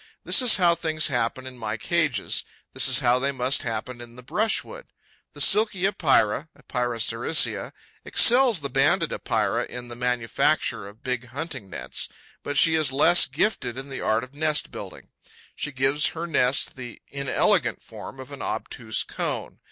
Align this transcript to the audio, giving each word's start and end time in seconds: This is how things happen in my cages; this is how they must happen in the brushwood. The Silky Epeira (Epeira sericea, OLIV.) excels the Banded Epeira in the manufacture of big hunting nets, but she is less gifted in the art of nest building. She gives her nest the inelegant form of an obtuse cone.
This 0.23 0.41
is 0.41 0.57
how 0.57 0.73
things 0.73 1.09
happen 1.09 1.45
in 1.45 1.59
my 1.59 1.77
cages; 1.77 2.43
this 2.73 2.87
is 2.87 3.01
how 3.01 3.19
they 3.19 3.31
must 3.31 3.61
happen 3.61 4.01
in 4.01 4.15
the 4.15 4.23
brushwood. 4.23 4.87
The 5.33 5.41
Silky 5.41 5.85
Epeira 5.85 6.49
(Epeira 6.57 6.97
sericea, 6.99 7.65
OLIV.) 7.65 7.71
excels 8.05 8.61
the 8.61 8.69
Banded 8.71 9.13
Epeira 9.13 9.63
in 9.65 9.89
the 9.89 9.95
manufacture 9.95 10.87
of 10.87 11.03
big 11.03 11.27
hunting 11.27 11.69
nets, 11.69 12.09
but 12.41 12.57
she 12.57 12.73
is 12.73 12.91
less 12.91 13.27
gifted 13.27 13.77
in 13.77 13.89
the 13.89 14.01
art 14.01 14.23
of 14.23 14.33
nest 14.33 14.71
building. 14.71 15.09
She 15.55 15.71
gives 15.71 16.07
her 16.17 16.25
nest 16.25 16.75
the 16.75 16.99
inelegant 17.09 17.83
form 17.83 18.19
of 18.19 18.31
an 18.31 18.41
obtuse 18.41 19.03
cone. 19.03 19.59